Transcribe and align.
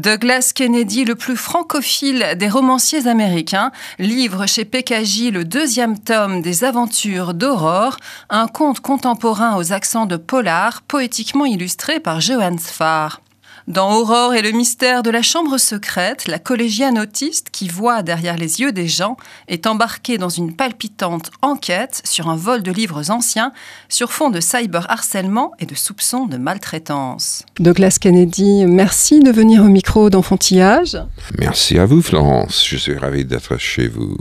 Douglas 0.00 0.52
Kennedy, 0.54 1.04
le 1.04 1.14
plus 1.14 1.36
francophile 1.36 2.34
des 2.38 2.48
romanciers 2.48 3.06
américains, 3.06 3.70
livre 3.98 4.46
chez 4.46 4.64
PKJ 4.64 5.30
le 5.30 5.44
deuxième 5.44 5.98
tome 5.98 6.40
des 6.40 6.64
aventures 6.64 7.34
d'Aurore, 7.34 7.98
un 8.30 8.46
conte 8.46 8.80
contemporain 8.80 9.58
aux 9.58 9.74
accents 9.74 10.06
de 10.06 10.16
polar, 10.16 10.80
poétiquement 10.80 11.44
illustré 11.44 12.00
par 12.00 12.22
Johannes 12.22 12.58
Farr. 12.58 13.20
Dans 13.70 14.00
Aurore 14.00 14.34
et 14.34 14.42
le 14.42 14.50
mystère 14.50 15.04
de 15.04 15.10
la 15.10 15.22
chambre 15.22 15.56
secrète, 15.56 16.26
la 16.26 16.40
collégienne 16.40 16.98
autiste 16.98 17.50
qui 17.52 17.68
voit 17.68 18.02
derrière 18.02 18.36
les 18.36 18.60
yeux 18.60 18.72
des 18.72 18.88
gens 18.88 19.16
est 19.46 19.68
embarquée 19.68 20.18
dans 20.18 20.28
une 20.28 20.56
palpitante 20.56 21.30
enquête 21.40 22.02
sur 22.04 22.28
un 22.28 22.34
vol 22.34 22.64
de 22.64 22.72
livres 22.72 23.12
anciens 23.12 23.52
sur 23.88 24.10
fond 24.10 24.28
de 24.28 24.40
cyberharcèlement 24.40 25.52
et 25.60 25.66
de 25.66 25.76
soupçons 25.76 26.26
de 26.26 26.36
maltraitance. 26.36 27.44
Douglas 27.60 27.98
Kennedy, 28.00 28.66
merci 28.66 29.20
de 29.20 29.30
venir 29.30 29.62
au 29.62 29.68
micro 29.68 30.10
d'Enfantillage. 30.10 30.98
Merci 31.38 31.78
à 31.78 31.86
vous 31.86 32.02
Florence, 32.02 32.66
je 32.66 32.76
suis 32.76 32.98
ravi 32.98 33.24
d'être 33.24 33.56
chez 33.56 33.86
vous. 33.86 34.16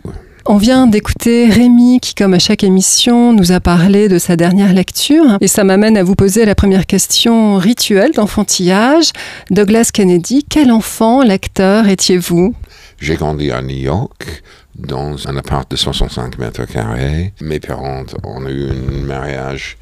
On 0.51 0.57
vient 0.57 0.87
d'écouter 0.87 1.47
Rémi 1.47 1.99
qui, 1.99 2.15
comme 2.15 2.33
à 2.33 2.39
chaque 2.39 2.63
émission, 2.63 3.33
nous 3.33 3.51
a 3.51 3.59
parlé 3.59 4.09
de 4.09 4.17
sa 4.17 4.35
dernière 4.35 4.73
lecture. 4.73 5.37
Et 5.41 5.47
ça 5.47 5.63
m'amène 5.63 5.95
à 5.95 6.01
vous 6.01 6.15
poser 6.15 6.43
la 6.43 6.55
première 6.55 6.87
question 6.87 7.57
rituelle 7.57 8.13
d'enfantillage. 8.13 9.11
Douglas 9.51 9.91
Kennedy, 9.93 10.43
quel 10.49 10.71
enfant, 10.71 11.21
lecteur 11.21 11.87
étiez-vous? 11.87 12.55
J'ai 12.99 13.15
grandi 13.15 13.51
à 13.51 13.61
New 13.61 13.77
York 13.77 14.41
dans 14.73 15.27
un 15.27 15.37
appart 15.37 15.69
de 15.69 15.75
65 15.75 16.39
mètres 16.39 16.65
carrés. 16.65 17.31
Mes 17.41 17.59
parents 17.59 18.03
ont 18.23 18.47
eu 18.47 18.71
un 18.71 19.05
mariage 19.05 19.77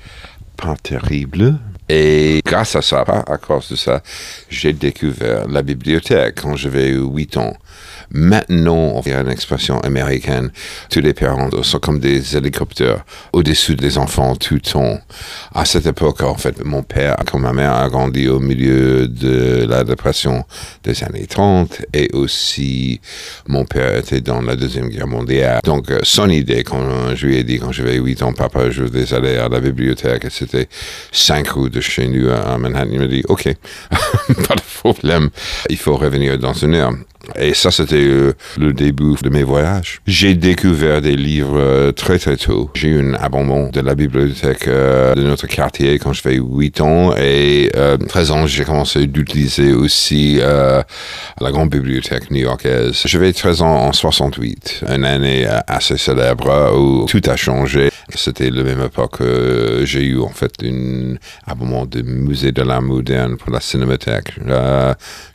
pas 0.57 0.75
terrible. 0.83 1.59
Et 1.87 2.41
grâce 2.45 2.75
à 2.75 2.81
ça, 2.81 3.05
à 3.07 3.37
cause 3.37 3.69
de 3.69 3.77
ça, 3.77 4.03
j'ai 4.49 4.73
découvert 4.73 5.47
la 5.47 5.61
bibliothèque 5.61 6.41
quand 6.41 6.57
j'avais 6.57 6.89
eu 6.89 6.99
8 6.99 7.37
ans. 7.37 7.53
Maintenant, 8.11 9.01
y 9.05 9.11
a 9.11 9.21
une 9.21 9.29
expression 9.29 9.79
américaine, 9.79 10.51
tous 10.89 11.01
les 11.01 11.13
parents 11.13 11.49
sont 11.63 11.79
comme 11.79 11.99
des 11.99 12.35
hélicoptères 12.35 13.03
au-dessus 13.33 13.75
des 13.75 13.97
enfants 13.97 14.35
tout 14.35 14.55
le 14.55 14.61
temps. 14.61 14.99
À 15.53 15.65
cette 15.65 15.85
époque, 15.85 16.21
en 16.23 16.35
fait, 16.35 16.63
mon 16.63 16.83
père, 16.83 17.15
comme 17.29 17.41
ma 17.41 17.53
mère, 17.53 17.73
a 17.73 17.89
grandi 17.89 18.27
au 18.27 18.39
milieu 18.39 19.07
de 19.07 19.65
la 19.67 19.83
dépression 19.83 20.45
des 20.83 21.03
années 21.03 21.27
30 21.27 21.85
et 21.93 22.09
aussi 22.13 22.99
mon 23.47 23.65
père 23.65 23.95
était 23.95 24.21
dans 24.21 24.41
la 24.41 24.55
Deuxième 24.55 24.89
Guerre 24.89 25.07
mondiale. 25.07 25.59
Donc, 25.63 25.91
euh, 25.91 25.99
son 26.03 26.29
idée, 26.29 26.63
quand 26.63 27.15
je 27.15 27.25
lui 27.25 27.37
ai 27.37 27.43
dit 27.43 27.59
quand 27.59 27.71
j'avais 27.71 27.97
8 27.97 28.23
ans, 28.23 28.33
papa, 28.33 28.69
je 28.69 28.83
voulais 28.83 29.13
aller 29.13 29.37
à 29.37 29.49
la 29.49 29.59
bibliothèque 29.59 30.27
c'était 30.29 30.67
5 31.11 31.47
rues 31.49 31.69
de 31.69 31.81
chez 31.81 32.07
nous 32.07 32.29
à 32.29 32.57
Manhattan, 32.57 32.89
il 32.91 32.99
m'a 32.99 33.07
dit, 33.07 33.23
OK, 33.27 33.47
pas 34.47 34.55
de 34.55 34.61
problème, 34.81 35.29
il 35.69 35.77
faut 35.77 35.95
revenir 35.95 36.37
dans 36.37 36.53
une 36.53 36.75
heure. 36.75 36.93
Et 37.35 37.53
ça, 37.53 37.71
c'était 37.71 37.95
euh, 37.95 38.33
le 38.57 38.73
début 38.73 39.15
de 39.21 39.29
mes 39.29 39.43
voyages. 39.43 39.99
J'ai 40.07 40.33
découvert 40.33 41.01
des 41.01 41.15
livres 41.15 41.59
euh, 41.59 41.91
très 41.91 42.19
très 42.19 42.37
tôt. 42.37 42.69
J'ai 42.73 42.89
eu 42.89 43.01
un 43.01 43.13
abonnement 43.15 43.69
de 43.69 43.81
la 43.81 43.95
bibliothèque 43.95 44.67
euh, 44.67 45.13
de 45.13 45.23
notre 45.23 45.47
quartier 45.47 45.99
quand 45.99 46.13
j'avais 46.13 46.37
8 46.37 46.81
ans 46.81 47.15
et 47.17 47.69
13 48.07 48.31
ans, 48.31 48.47
j'ai 48.47 48.63
commencé 48.63 49.07
d'utiliser 49.07 49.73
aussi 49.73 50.39
la 50.39 51.51
grande 51.51 51.69
bibliothèque 51.69 52.31
new-yorkaise. 52.31 53.01
J'avais 53.05 53.33
13 53.33 53.61
ans 53.61 53.75
en 53.87 53.93
68, 53.93 54.83
une 54.89 55.05
année 55.05 55.47
assez 55.67 55.97
célèbre 55.97 56.73
où 56.77 57.05
tout 57.05 57.21
a 57.27 57.35
changé. 57.35 57.89
C'était 58.15 58.49
la 58.49 58.63
même 58.63 58.81
époque 58.83 59.17
que 59.17 59.81
j'ai 59.83 60.03
eu 60.03 60.19
en 60.19 60.29
fait 60.29 60.53
un 60.63 61.15
abonnement 61.45 61.85
du 61.85 62.03
musée 62.03 62.51
de 62.51 62.61
l'art 62.61 62.81
moderne 62.81 63.37
pour 63.37 63.51
la 63.51 63.59
cinémathèque. 63.59 64.33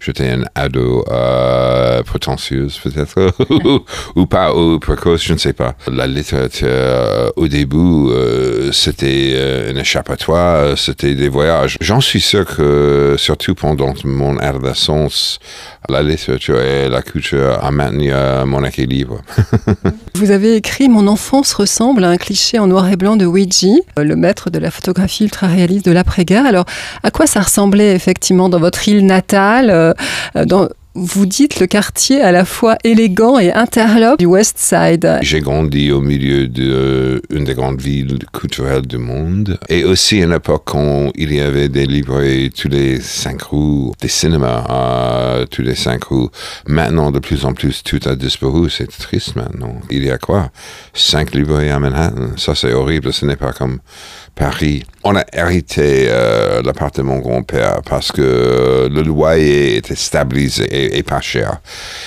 J'étais 0.01 0.31
un 0.31 0.45
ado 0.55 1.05
euh, 1.11 2.03
prétentieuse 2.03 2.79
peut-être, 2.79 3.33
ou, 4.17 4.27
pas, 4.27 4.55
ou 4.55 4.79
précoce, 4.79 5.23
je 5.23 5.33
ne 5.33 5.39
sais 5.39 5.53
pas. 5.53 5.75
La 5.91 6.07
littérature 6.07 6.69
euh, 6.69 7.31
au 7.37 7.49
début, 7.49 8.11
euh, 8.11 8.73
c'était 8.73 9.69
un 9.71 9.77
échappatoire, 9.77 10.77
c'était 10.79 11.15
des 11.15 11.29
voyages. 11.29 11.77
J'en 11.81 12.01
suis 12.01 12.21
sûr 12.21 12.45
que, 12.47 13.15
surtout 13.19 13.55
pendant 13.55 13.95
mon 14.05 14.39
adolescence, 14.39 15.39
la 15.89 16.03
littérature 16.03 16.61
et 16.61 16.89
la 16.89 17.03
culture 17.03 17.59
a 17.63 17.71
maintenu 17.71 18.13
mon 18.47 18.65
équilibre. 18.65 19.21
Vous 20.15 20.31
avez 20.31 20.57
écrit 20.57 20.89
Mon 20.89 21.07
enfance 21.09 21.53
ressemble 21.55 22.05
à 22.05 22.11
un 22.11 22.17
cliché 22.17 22.59
en 22.63 22.67
noir 22.67 22.89
et 22.89 22.97
blanc 22.97 23.17
de 23.17 23.27
Ouija, 23.27 23.69
le 23.97 24.17
maître 24.17 24.51
de 24.51 24.59
la 24.59 24.71
photographie 24.71 25.25
ultra 25.25 25.47
réaliste 25.47 25.85
de 25.85 25.93
l'après-guerre. 25.93 26.47
Alors, 26.47 26.65
à 27.03 27.11
quoi 27.11 27.27
ça 27.27 27.41
ressemblait 27.41 27.95
effectivement 27.95 28.49
dans 28.49 28.61
votre 28.61 28.89
île 28.89 29.05
natale 29.05 29.95
dans, 30.35 30.69
vous 30.95 31.27
dites 31.27 31.59
le 31.59 31.67
quartier 31.67 32.21
à 32.21 32.33
la 32.33 32.45
fois 32.45 32.77
élégant 32.85 33.39
et 33.39 33.53
interlope 33.53 34.19
du 34.19 34.27
West 34.27 34.59
Side. 34.59 35.19
J'ai 35.23 35.41
grandi 35.41 35.91
au 35.91 36.01
milieu 36.01 36.49
d'une 36.49 36.65
euh, 36.71 37.21
des 37.31 37.55
grandes 37.55 37.81
villes 37.81 38.19
culturelles 38.33 38.87
du 38.87 38.99
monde 38.99 39.59
et 39.69 39.85
aussi 39.85 40.21
à 40.21 40.25
une 40.25 40.33
époque 40.33 40.75
où 40.75 41.11
il 41.15 41.35
y 41.35 41.41
avait 41.41 41.69
des 41.69 41.87
librairies 41.87 42.51
tous 42.51 42.69
les 42.69 43.01
cinq 43.01 43.43
roues, 43.43 43.93
des 44.01 44.09
cinémas 44.09 44.67
euh, 44.71 45.47
tous 45.47 45.63
les 45.63 45.75
cinq 45.75 46.05
roues. 46.05 46.29
Maintenant, 46.67 47.11
de 47.11 47.19
plus 47.19 47.45
en 47.45 47.55
plus, 47.55 47.83
tout 47.83 48.01
a 48.05 48.15
disparu. 48.15 48.69
C'est 48.69 48.91
triste 48.91 49.37
maintenant. 49.37 49.77
Il 49.91 50.05
y 50.05 50.11
a 50.11 50.19
quoi? 50.19 50.51
Cinq 50.93 51.35
librairies 51.35 51.71
à 51.71 51.79
Manhattan. 51.79 52.37
Ça, 52.37 52.55
c'est 52.55 52.73
horrible. 52.73 53.13
Ce 53.13 53.25
n'est 53.25 53.37
pas 53.37 53.53
comme 53.53 53.79
Paris. 54.35 54.85
On 55.05 55.17
a 55.17 55.25
hérité 55.33 56.07
euh, 56.09 56.63
l'appartement 56.63 57.19
grand-père 57.19 57.81
parce 57.89 58.13
que 58.13 58.89
le 58.91 59.03
loyer 59.03 59.77
était 59.77 59.97
stabilisé 59.97 60.82
et, 60.91 61.03
pas 61.03 61.21
cher. 61.21 61.61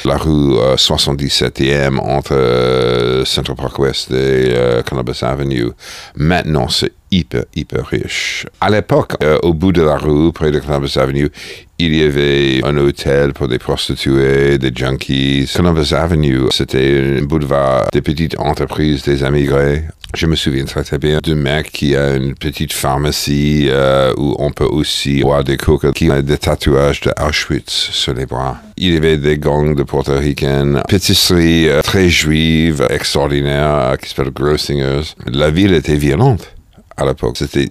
La 0.06 0.18
rue 0.18 0.56
77e 0.76 1.72
euh, 1.72 1.98
entre 1.98 2.34
euh, 2.34 3.26
Central 3.26 3.58
Park 3.58 3.78
West 3.80 4.12
et 4.12 4.54
Columbus 4.88 5.22
Avenue. 5.22 5.72
Maintenant, 6.16 6.70
c'est 6.70 6.94
hyper, 7.12 7.46
hyper 7.56 7.86
riche. 7.86 8.46
À 8.62 8.70
l'époque, 8.70 9.14
au 9.44 9.54
bout 9.54 9.72
de 9.72 9.82
la 9.82 9.98
rue, 9.98 10.32
près 10.32 10.52
de 10.52 10.60
Columbus 10.60 10.98
Avenue, 10.98 11.30
il 11.78 11.94
y 11.94 12.04
avait 12.04 12.62
un 12.64 12.78
hôtel 12.78 13.34
pour 13.34 13.48
des 13.48 13.60
prostituées, 13.60 14.58
des 14.58 14.72
junkies. 14.74 15.50
Columbus 15.54 15.94
Avenue, 15.94 16.48
c'était 16.52 17.20
un 17.20 17.24
boulevard 17.24 17.88
des 17.92 18.02
petites 18.02 18.40
entreprises, 18.40 19.04
des 19.04 19.22
immigrés. 19.22 19.84
Je 20.16 20.28
me 20.28 20.36
souviens 20.38 20.64
très 20.64 20.84
très 20.84 20.98
bien 20.98 21.20
d'un 21.22 21.36
mec 21.36 21.72
qui 21.74 21.94
a 21.94 22.16
une 22.16 22.36
petite 22.36 22.72
pharmacie 22.72 23.68
euh, 23.70 24.14
où 24.18 24.34
on 24.40 24.52
peut 24.52 24.64
aussi 24.64 25.22
voir 25.22 25.44
des 25.44 25.58
coques 25.58 25.92
qui 25.92 26.10
ont 26.10 26.22
des 26.22 26.38
tatouages 26.38 27.02
de 27.02 27.12
Auschwitz 27.22 27.90
sur 27.92 28.14
les 28.14 28.26
bras. 28.26 28.58
Il 28.78 28.94
y 28.94 28.98
avait 28.98 29.18
des 29.18 29.38
gangs 29.38 29.76
de 29.76 29.84
portoricaines, 29.84 30.82
pâtisserie 30.88 31.68
euh, 31.68 31.82
très 31.82 32.08
juive, 32.08 32.88
extraordinaire, 32.90 33.76
euh, 33.76 33.96
qui 33.98 34.10
s'appelle 34.10 34.32
Grossingers. 34.32 35.16
La 35.26 35.52
ville 35.52 35.74
était 35.74 35.98
violente 35.98 36.55
à 36.98 37.06
l'époque. 37.06 37.38
C'était 37.38 37.70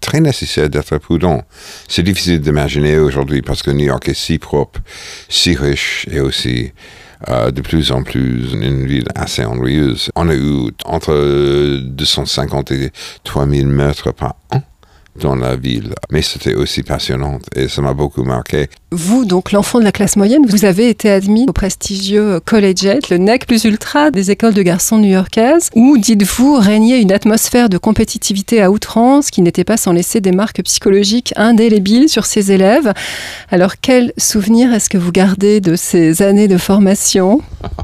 très 0.00 0.20
nécessaire 0.20 0.68
d'être 0.68 0.98
prudent. 0.98 1.42
C'est 1.88 2.02
difficile 2.02 2.40
d'imaginer 2.40 2.98
aujourd'hui 2.98 3.42
parce 3.42 3.62
que 3.62 3.70
New 3.70 3.86
York 3.86 4.08
est 4.08 4.14
si 4.14 4.38
propre, 4.38 4.80
si 5.28 5.54
riche 5.54 6.06
et 6.10 6.20
aussi 6.20 6.72
euh, 7.28 7.50
de 7.50 7.60
plus 7.62 7.90
en 7.90 8.02
plus 8.02 8.52
une 8.52 8.86
ville 8.86 9.08
assez 9.14 9.44
ennuyeuse. 9.44 10.10
On 10.14 10.28
a 10.28 10.34
eu 10.34 10.70
entre 10.84 11.80
250 11.82 12.70
et 12.72 12.92
3000 13.24 13.66
mètres 13.66 14.12
par 14.12 14.36
an 14.52 14.62
dans 15.16 15.34
la 15.34 15.56
ville. 15.56 15.94
Mais 16.10 16.22
c'était 16.22 16.54
aussi 16.54 16.82
passionnant 16.82 17.38
et 17.54 17.68
ça 17.68 17.82
m'a 17.82 17.92
beaucoup 17.92 18.22
marqué. 18.22 18.68
Vous, 18.90 19.26
donc 19.26 19.52
l'enfant 19.52 19.80
de 19.80 19.84
la 19.84 19.92
classe 19.92 20.16
moyenne, 20.16 20.46
vous 20.48 20.64
avez 20.64 20.88
été 20.88 21.10
admis 21.10 21.44
au 21.46 21.52
prestigieux 21.52 22.40
Collegiate, 22.40 23.10
le 23.10 23.18
NEC 23.18 23.46
plus 23.46 23.64
ultra 23.64 24.10
des 24.10 24.30
écoles 24.30 24.54
de 24.54 24.62
garçons 24.62 24.96
new-yorkaises, 24.96 25.68
où, 25.74 25.98
dites-vous, 25.98 26.54
régnait 26.54 27.02
une 27.02 27.12
atmosphère 27.12 27.68
de 27.68 27.76
compétitivité 27.76 28.62
à 28.62 28.70
outrance 28.70 29.30
qui 29.30 29.42
n'était 29.42 29.64
pas 29.64 29.76
sans 29.76 29.92
laisser 29.92 30.22
des 30.22 30.32
marques 30.32 30.62
psychologiques 30.62 31.34
indélébiles 31.36 32.08
sur 32.08 32.24
ses 32.24 32.50
élèves. 32.50 32.94
Alors, 33.50 33.74
quel 33.78 34.14
souvenir 34.16 34.72
est-ce 34.72 34.88
que 34.88 34.96
vous 34.96 35.12
gardez 35.12 35.60
de 35.60 35.76
ces 35.76 36.22
années 36.22 36.48
de 36.48 36.56
formation? 36.56 37.42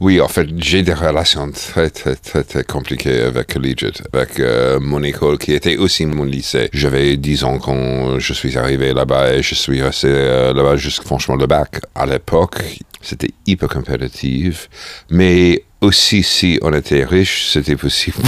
Oui, 0.00 0.20
en 0.20 0.28
fait, 0.28 0.48
j'ai 0.58 0.82
des 0.82 0.92
relations 0.92 1.50
très, 1.50 1.88
très, 1.88 2.14
très, 2.16 2.64
compliquées 2.64 3.22
avec 3.22 3.54
Collegiate, 3.54 4.02
avec 4.12 4.40
euh, 4.40 4.80
mon 4.80 5.02
école 5.02 5.38
qui 5.38 5.52
était 5.52 5.76
aussi 5.76 6.04
mon 6.04 6.24
lycée. 6.24 6.68
J'avais 6.72 7.16
10 7.16 7.44
ans 7.44 7.58
quand 7.58 8.18
je 8.18 8.32
suis 8.32 8.58
arrivé 8.58 8.92
là-bas 8.92 9.34
et 9.34 9.42
je 9.42 9.54
suis 9.54 9.80
resté 9.80 10.08
euh, 10.14 10.52
là-bas 10.52 10.76
jusqu'à 10.76 11.04
franchement 11.04 11.36
le 11.36 11.46
bac. 11.46 11.80
À 11.94 12.06
l'époque, 12.06 12.62
c'était 13.02 13.30
hyper 13.46 13.68
compétitif, 13.68 14.68
mais 15.10 15.64
aussi 15.80 16.22
si 16.22 16.58
on 16.62 16.72
était 16.72 17.04
riche, 17.04 17.50
c'était 17.52 17.76
possible 17.76 18.18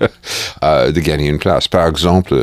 euh, 0.64 0.92
de 0.92 1.00
gagner 1.00 1.28
une 1.28 1.38
place. 1.38 1.68
Par 1.68 1.88
exemple, 1.88 2.42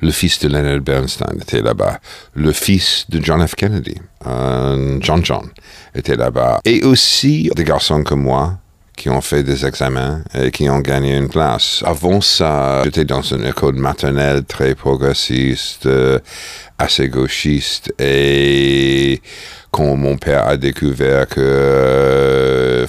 le 0.00 0.10
fils 0.10 0.38
de 0.40 0.48
Leonard 0.48 0.80
Bernstein 0.80 1.38
était 1.40 1.62
là-bas, 1.62 1.98
le 2.34 2.52
fils 2.52 3.06
de 3.08 3.24
John 3.24 3.46
F. 3.46 3.54
Kennedy, 3.54 3.96
John 4.24 5.24
John 5.24 5.48
était 5.94 6.16
là-bas. 6.16 6.60
Et 6.64 6.82
aussi 6.82 7.50
des 7.54 7.64
garçons 7.64 8.02
comme 8.02 8.22
moi 8.22 8.58
qui 8.98 9.08
ont 9.08 9.20
fait 9.20 9.42
des 9.42 9.64
examens 9.64 10.22
et 10.34 10.50
qui 10.50 10.68
ont 10.68 10.80
gagné 10.80 11.16
une 11.16 11.28
place. 11.28 11.82
Avant 11.86 12.20
ça, 12.20 12.82
j'étais 12.84 13.04
dans 13.04 13.22
une 13.22 13.46
école 13.46 13.76
maternelle 13.76 14.44
très 14.44 14.74
progressiste, 14.74 15.86
euh, 15.86 16.18
assez 16.78 17.08
gauchiste 17.08 17.92
et 17.98 19.22
quand 19.70 19.96
mon 19.96 20.16
père 20.16 20.46
a 20.46 20.56
découvert 20.56 21.28
que 21.28 21.40
euh, 21.40 22.86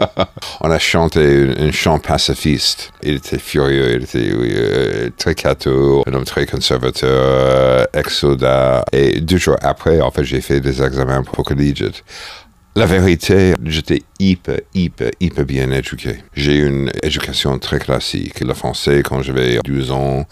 on 0.60 0.70
a 0.70 0.78
chanté 0.78 1.48
un, 1.58 1.70
chant 1.70 1.98
pacifiste, 1.98 2.90
il 3.02 3.16
était 3.16 3.38
furieux, 3.38 3.96
il 3.96 4.02
était 4.04 4.30
euh, 4.32 5.10
très 5.16 5.34
catho, 5.34 6.02
un 6.06 6.14
homme 6.14 6.24
très 6.24 6.46
conservateur, 6.46 7.86
ex-soldat. 7.92 8.84
Et 8.92 9.20
deux 9.20 9.36
jours 9.36 9.56
après, 9.60 10.00
en 10.00 10.10
fait, 10.10 10.24
j'ai 10.24 10.40
fait 10.40 10.60
des 10.60 10.82
examens 10.82 11.22
pour 11.22 11.44
collegiate. 11.44 12.02
La 12.74 12.86
vérité, 12.86 13.52
j'étais 13.66 14.02
hyper, 14.18 14.60
hyper, 14.72 15.10
hyper 15.20 15.44
bien 15.44 15.70
éduqué. 15.72 16.16
J'ai 16.34 16.56
une 16.56 16.90
éducation 17.02 17.58
très 17.58 17.78
classique. 17.78 18.40
Le 18.40 18.54
français, 18.54 19.02
quand 19.02 19.20
j'avais 19.20 19.58
12 19.62 19.90
ans, 19.90 20.24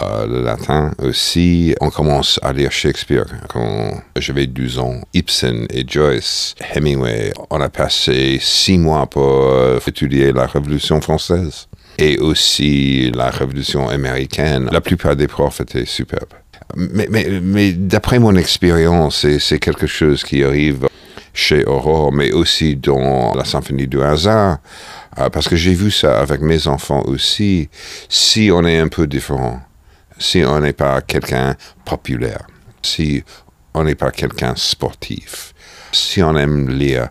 euh, 0.00 0.26
le 0.26 0.42
latin 0.42 0.92
aussi. 1.02 1.74
On 1.82 1.90
commence 1.90 2.40
à 2.42 2.54
lire 2.54 2.72
Shakespeare 2.72 3.26
quand 3.50 4.02
j'avais 4.16 4.46
12 4.46 4.78
ans. 4.78 5.02
Ibsen 5.12 5.66
et 5.68 5.84
Joyce, 5.86 6.54
Hemingway. 6.74 7.34
On 7.50 7.60
a 7.60 7.68
passé 7.68 8.38
six 8.40 8.78
mois 8.78 9.06
pour 9.06 9.54
étudier 9.86 10.32
la 10.32 10.46
Révolution 10.46 10.98
française 11.02 11.68
et 11.98 12.18
aussi 12.20 13.10
la 13.14 13.28
Révolution 13.28 13.90
américaine. 13.90 14.70
La 14.72 14.80
plupart 14.80 15.14
des 15.14 15.28
profs 15.28 15.60
étaient 15.60 15.84
superbes. 15.84 16.32
Mais, 16.74 17.06
mais, 17.10 17.26
mais 17.42 17.72
d'après 17.72 18.18
mon 18.18 18.34
expérience, 18.36 19.26
c'est 19.38 19.58
quelque 19.58 19.86
chose 19.86 20.24
qui 20.24 20.42
arrive 20.42 20.86
chez 21.32 21.64
Aurore, 21.64 22.12
mais 22.12 22.32
aussi 22.32 22.76
dans 22.76 23.32
la 23.34 23.44
symphonie 23.44 23.86
du 23.86 24.02
hasard, 24.02 24.58
euh, 25.18 25.30
parce 25.30 25.48
que 25.48 25.56
j'ai 25.56 25.74
vu 25.74 25.90
ça 25.90 26.20
avec 26.20 26.40
mes 26.40 26.66
enfants 26.66 27.02
aussi, 27.06 27.68
si 28.08 28.50
on 28.52 28.64
est 28.64 28.78
un 28.78 28.88
peu 28.88 29.06
différent, 29.06 29.60
si 30.18 30.44
on 30.44 30.60
n'est 30.60 30.72
pas 30.72 31.00
quelqu'un 31.00 31.56
populaire, 31.84 32.46
si 32.82 33.22
on 33.74 33.84
n'est 33.84 33.94
pas 33.94 34.10
quelqu'un 34.10 34.54
sportif, 34.56 35.54
si 35.92 36.22
on 36.22 36.36
aime 36.36 36.68
lire, 36.68 37.08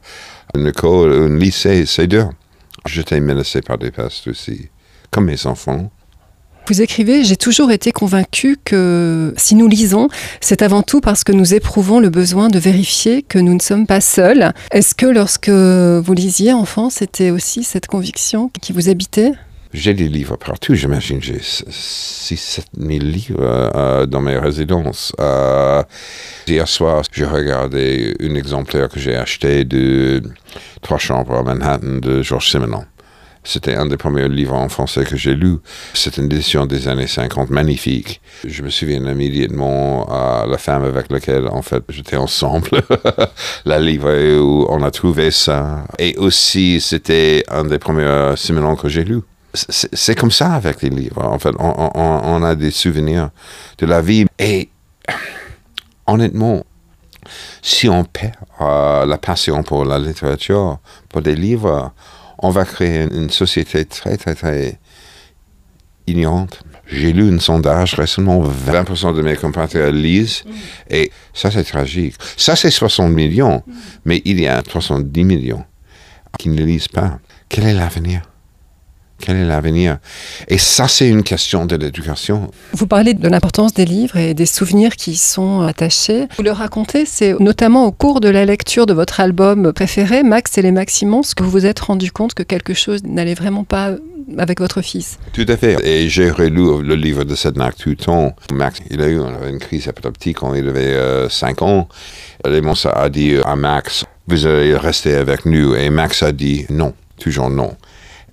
une 0.56 0.67
école, 0.67 1.13
un 1.13 1.38
lycée, 1.38 1.85
c'est 1.85 2.07
dur. 2.07 2.31
J'étais 2.85 3.19
menacé 3.19 3.62
par 3.62 3.77
des 3.77 3.91
pestes 3.91 4.27
aussi, 4.27 4.69
comme 5.09 5.25
mes 5.25 5.45
enfants. 5.45 5.91
Vous 6.67 6.81
écrivez 6.81 7.23
J'ai 7.23 7.35
toujours 7.35 7.71
été 7.71 7.91
convaincu 7.91 8.57
que 8.63 9.33
si 9.37 9.55
nous 9.55 9.67
lisons, 9.67 10.07
c'est 10.39 10.61
avant 10.61 10.83
tout 10.83 11.01
parce 11.01 11.23
que 11.23 11.31
nous 11.31 11.53
éprouvons 11.53 11.99
le 11.99 12.09
besoin 12.09 12.49
de 12.49 12.59
vérifier 12.59 13.23
que 13.23 13.39
nous 13.39 13.53
ne 13.53 13.59
sommes 13.59 13.87
pas 13.87 14.01
seuls. 14.01 14.53
Est-ce 14.71 14.95
que 14.95 15.05
lorsque 15.05 15.49
vous 15.49 16.13
lisiez 16.13 16.53
enfant, 16.53 16.89
c'était 16.89 17.31
aussi 17.31 17.63
cette 17.63 17.87
conviction 17.87 18.51
qui 18.61 18.73
vous 18.73 18.89
habitait? 18.89 19.33
J'ai 19.73 19.93
des 19.93 20.09
livres 20.09 20.35
partout, 20.35 20.75
j'imagine. 20.75 21.21
J'ai 21.21 21.39
6 21.41 22.37
7 22.37 22.65
000 22.77 22.99
livres 22.99 23.39
euh, 23.39 24.05
dans 24.05 24.19
mes 24.19 24.37
résidences. 24.37 25.13
Euh, 25.19 25.81
hier 26.45 26.67
soir, 26.67 27.03
j'ai 27.11 27.25
regardé 27.25 28.13
un 28.21 28.35
exemplaire 28.35 28.89
que 28.89 28.99
j'ai 28.99 29.15
acheté 29.15 29.63
de 29.63 30.21
Trois 30.81 30.97
chambres 30.97 31.35
à 31.35 31.43
Manhattan 31.43 31.99
de 32.01 32.21
Georges 32.21 32.49
Simenon. 32.49 32.83
C'était 33.43 33.75
un 33.75 33.88
des 33.88 33.97
premiers 33.97 34.29
livres 34.29 34.53
en 34.53 34.69
français 34.69 35.03
que 35.03 35.17
j'ai 35.17 35.33
lu. 35.33 35.57
C'est 35.95 36.17
une 36.17 36.25
édition 36.25 36.67
des 36.67 36.88
années 36.88 37.07
50 37.07 37.49
magnifique. 37.49 38.21
Je 38.45 38.61
me 38.61 38.69
souviens 38.69 38.99
immédiatement 38.99 40.07
à 40.09 40.45
la 40.47 40.59
femme 40.59 40.83
avec 40.83 41.11
laquelle, 41.11 41.47
en 41.47 41.63
fait, 41.63 41.83
j'étais 41.89 42.17
ensemble, 42.17 42.69
la 43.65 43.79
livre 43.79 44.11
où 44.39 44.67
on 44.69 44.83
a 44.83 44.91
trouvé 44.91 45.31
ça. 45.31 45.85
Et 45.97 46.15
aussi, 46.17 46.79
c'était 46.81 47.43
un 47.49 47.63
des 47.63 47.79
premiers 47.79 48.33
simulants 48.35 48.75
que 48.75 48.89
j'ai 48.89 49.03
lu. 49.03 49.21
C'est 49.53 50.15
comme 50.15 50.31
ça 50.31 50.53
avec 50.53 50.81
les 50.83 50.89
livres. 50.89 51.25
En 51.25 51.39
fait, 51.39 51.53
on, 51.59 52.43
a 52.43 52.55
des 52.55 52.71
souvenirs 52.71 53.31
de 53.79 53.85
la 53.85 54.01
vie. 54.01 54.25
Et 54.39 54.69
honnêtement, 56.07 56.63
si 57.61 57.89
on 57.89 58.03
perd 58.03 58.35
euh, 58.61 59.05
la 59.05 59.17
passion 59.17 59.63
pour 59.63 59.83
la 59.83 59.99
littérature, 59.99 60.79
pour 61.09 61.21
des 61.21 61.35
livres, 61.35 61.91
on 62.41 62.49
va 62.49 62.65
créer 62.65 63.07
une, 63.11 63.29
société 63.29 63.85
très, 63.85 64.17
très, 64.17 64.35
très 64.35 64.79
ignorante. 66.07 66.63
J'ai 66.88 67.13
lu 67.13 67.33
un 67.33 67.39
sondage 67.39 67.93
récemment, 67.93 68.43
20% 68.43 69.15
de 69.15 69.21
mes 69.21 69.35
compatriotes 69.35 69.93
lisent, 69.93 70.43
mm. 70.45 70.51
et 70.89 71.11
ça 71.33 71.51
c'est 71.51 71.63
tragique. 71.63 72.15
Ça 72.35 72.55
c'est 72.55 72.71
60 72.71 73.11
millions, 73.11 73.63
mm. 73.65 73.73
mais 74.05 74.21
il 74.25 74.39
y 74.39 74.47
a 74.47 74.61
310 74.61 75.23
millions 75.23 75.63
qui 76.38 76.49
ne 76.49 76.63
lisent 76.63 76.88
pas. 76.88 77.19
Quel 77.47 77.65
est 77.65 77.73
l'avenir? 77.73 78.30
Quel 79.21 79.38
est 79.38 79.45
l'avenir 79.45 79.97
Et 80.47 80.57
ça, 80.57 80.88
c'est 80.88 81.07
une 81.07 81.23
question 81.23 81.65
de 81.65 81.75
l'éducation. 81.75 82.51
Vous 82.73 82.88
parlez 82.88 83.13
de 83.13 83.27
l'importance 83.27 83.73
des 83.73 83.85
livres 83.85 84.18
et 84.18 84.33
des 84.33 84.45
souvenirs 84.45 84.95
qui 84.95 85.12
y 85.12 85.15
sont 85.15 85.62
attachés. 85.62 86.27
Vous 86.38 86.44
le 86.44 86.51
racontez, 86.51 87.06
c'est 87.06 87.39
notamment 87.39 87.85
au 87.85 87.91
cours 87.91 88.19
de 88.19 88.29
la 88.29 88.45
lecture 88.45 88.85
de 88.85 88.94
votre 88.94 89.19
album 89.19 89.71
préféré, 89.73 90.23
Max 90.23 90.57
et 90.57 90.62
les 90.62 90.71
Maximons, 90.71 91.21
que 91.35 91.44
vous 91.44 91.51
vous 91.51 91.65
êtes 91.65 91.79
rendu 91.79 92.12
compte 92.12 92.33
que 92.33 92.44
quelque 92.44 92.73
chose 92.73 93.03
n'allait 93.03 93.35
vraiment 93.35 93.63
pas 93.63 93.91
avec 94.38 94.59
votre 94.59 94.81
fils. 94.81 95.19
Tout 95.33 95.45
à 95.47 95.57
fait. 95.57 95.77
Et 95.85 96.09
j'ai 96.09 96.29
relu 96.31 96.81
le 96.83 96.95
livre 96.95 97.24
de 97.24 97.35
Sednak 97.35 97.75
tout 97.75 97.89
le 97.89 97.95
temps. 97.95 98.35
Max, 98.51 98.79
il 98.89 99.01
a 99.01 99.07
eu 99.07 99.19
une 99.19 99.59
crise 99.59 99.88
épileptique 99.88 100.38
quand 100.38 100.53
il 100.53 100.67
avait 100.67 101.29
5 101.29 101.62
euh, 101.62 101.65
ans. 101.65 101.89
Et 102.47 102.62
ça 102.75 102.91
a 102.91 103.09
dit 103.09 103.35
à 103.45 103.56
Max, 103.56 104.06
vous 104.27 104.45
allez 104.45 104.75
rester 104.75 105.15
avec 105.15 105.45
nous. 105.45 105.75
Et 105.75 105.89
Max 105.89 106.24
a 106.24 106.31
dit 106.31 106.65
non, 106.69 106.94
toujours 107.19 107.50
non 107.50 107.75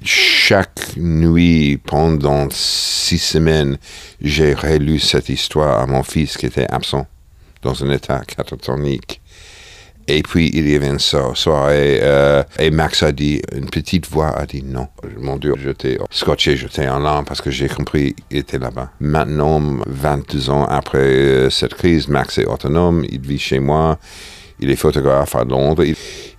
chaque 0.02 0.96
nuit 0.96 1.78
pendant 1.84 2.48
six 2.50 3.18
semaines, 3.18 3.78
j'ai 4.20 4.54
relu 4.54 4.98
cette 4.98 5.28
histoire 5.28 5.80
à 5.80 5.86
mon 5.86 6.02
fils 6.02 6.36
qui 6.36 6.46
était 6.46 6.66
absent 6.70 7.06
dans 7.62 7.84
un 7.84 7.90
état 7.90 8.22
catatonique. 8.26 9.20
Et 10.10 10.22
puis 10.22 10.50
il 10.54 10.66
y 10.70 10.74
avait 10.74 10.88
une 10.88 10.98
soirée 10.98 11.98
euh, 12.00 12.42
et 12.58 12.70
Max 12.70 13.02
a 13.02 13.12
dit, 13.12 13.42
une 13.54 13.68
petite 13.68 14.08
voix 14.08 14.30
a 14.30 14.46
dit 14.46 14.62
non. 14.64 14.88
Mon 15.18 15.36
Dieu, 15.36 15.52
j'étais 15.62 15.98
scotché, 16.10 16.56
j'étais 16.56 16.88
en 16.88 16.98
larmes 16.98 17.26
parce 17.26 17.42
que 17.42 17.50
j'ai 17.50 17.68
compris 17.68 18.14
qu'il 18.30 18.38
était 18.38 18.58
là-bas. 18.58 18.90
Maintenant, 19.00 19.60
22 19.86 20.48
ans 20.48 20.64
après 20.64 20.98
euh, 20.98 21.50
cette 21.50 21.74
crise, 21.74 22.08
Max 22.08 22.38
est 22.38 22.46
autonome, 22.46 23.04
il 23.10 23.20
vit 23.20 23.38
chez 23.38 23.60
moi. 23.60 23.98
Il 24.60 24.70
est 24.70 24.76
photographe 24.76 25.37
à 25.37 25.44
Londres. 25.44 25.84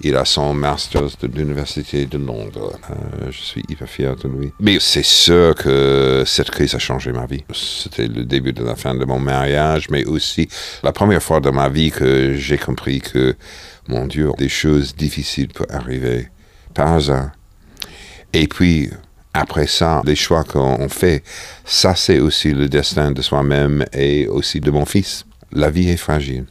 Il, 0.01 0.15
a 0.15 0.25
son 0.25 0.53
master 0.53 1.03
de 1.03 1.27
l'Université 1.27 2.05
de 2.05 2.17
Londres. 2.17 2.77
Euh, 2.89 3.31
je 3.31 3.39
suis 3.39 3.63
hyper 3.69 3.87
fier 3.87 4.15
de 4.15 4.27
lui. 4.27 4.51
Mais 4.59 4.77
c'est 4.79 5.05
sûr 5.05 5.55
que 5.55 6.23
cette 6.25 6.51
crise 6.51 6.75
a 6.75 6.79
changé 6.79 7.11
ma 7.11 7.25
vie. 7.25 7.43
C'était 7.53 8.07
le 8.07 8.25
début 8.25 8.53
de 8.53 8.63
la 8.63 8.75
fin 8.75 8.93
de 8.93 9.05
mon 9.05 9.19
mariage, 9.19 9.89
mais 9.89 10.05
aussi 10.05 10.49
la 10.83 10.91
première 10.91 11.23
fois 11.23 11.39
dans 11.39 11.53
ma 11.53 11.69
vie 11.69 11.91
que 11.91 12.35
j'ai 12.35 12.57
compris 12.57 12.99
que, 12.99 13.35
mon 13.87 14.05
Dieu, 14.05 14.31
des 14.37 14.49
choses 14.49 14.95
difficiles 14.95 15.47
peuvent 15.49 15.67
arriver 15.69 16.27
par 16.73 16.93
hasard. 16.93 17.31
Et 18.33 18.47
puis, 18.47 18.89
après 19.33 19.67
ça, 19.67 20.01
les 20.05 20.15
choix 20.15 20.43
qu'on 20.43 20.89
fait, 20.89 21.23
ça 21.63 21.95
c'est 21.95 22.19
aussi 22.19 22.51
le 22.51 22.67
destin 22.67 23.11
de 23.11 23.21
soi-même 23.21 23.85
et 23.93 24.27
aussi 24.27 24.59
de 24.59 24.71
mon 24.71 24.85
fils. 24.85 25.25
La 25.51 25.69
vie 25.69 25.89
est 25.89 25.97
fragile. 25.97 26.45